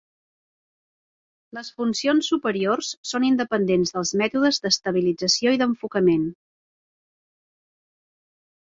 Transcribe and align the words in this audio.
Les 1.57 1.69
funcions 1.81 2.31
superiors 2.33 2.89
són 3.11 3.27
independents 3.29 3.95
dels 3.99 4.15
mètodes 4.23 4.61
d'estabilització 4.65 5.55
i 5.59 5.63
d'enfocament. 5.65 6.29